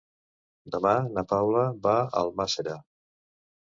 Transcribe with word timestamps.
Demà 0.77 0.95
na 1.19 1.25
Paula 1.35 1.69
va 1.87 1.97
a 2.01 2.11
Almàssera. 2.25 2.83